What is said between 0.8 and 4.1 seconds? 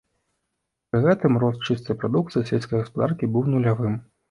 Пры гэтым рост чыстай прадукцыі сельскай гаспадаркі быў нулявым.